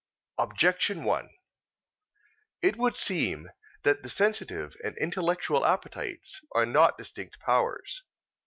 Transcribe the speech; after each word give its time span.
Objection 0.39 1.03
1: 1.03 1.29
It 2.63 2.75
would 2.75 2.95
seem 2.95 3.51
that 3.83 4.01
the 4.01 4.09
sensitive 4.09 4.75
and 4.83 4.97
intellectual 4.97 5.63
appetites 5.63 6.41
are 6.53 6.65
not 6.65 6.97
distinct 6.97 7.39
powers. 7.39 8.01